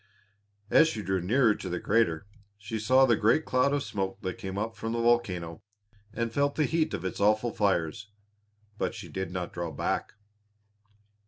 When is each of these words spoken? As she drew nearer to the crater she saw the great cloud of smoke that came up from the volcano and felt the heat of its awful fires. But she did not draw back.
As 0.71 0.87
she 0.87 1.03
drew 1.03 1.21
nearer 1.21 1.53
to 1.53 1.69
the 1.69 1.79
crater 1.79 2.25
she 2.57 2.79
saw 2.79 3.05
the 3.05 3.15
great 3.15 3.45
cloud 3.45 3.71
of 3.71 3.83
smoke 3.83 4.19
that 4.21 4.39
came 4.39 4.57
up 4.57 4.75
from 4.75 4.93
the 4.93 4.99
volcano 4.99 5.61
and 6.11 6.33
felt 6.33 6.55
the 6.55 6.65
heat 6.65 6.95
of 6.95 7.05
its 7.05 7.19
awful 7.19 7.51
fires. 7.51 8.09
But 8.79 8.95
she 8.95 9.09
did 9.09 9.29
not 9.29 9.53
draw 9.53 9.69
back. 9.69 10.13